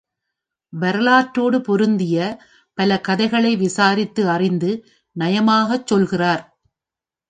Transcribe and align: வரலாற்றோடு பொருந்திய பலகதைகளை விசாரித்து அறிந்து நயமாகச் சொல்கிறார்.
வரலாற்றோடு 0.73 1.61
பொருந்திய 1.61 2.17
பலகதைகளை 2.77 3.55
விசாரித்து 3.57 4.29
அறிந்து 4.29 4.71
நயமாகச் 5.15 5.87
சொல்கிறார். 5.87 6.43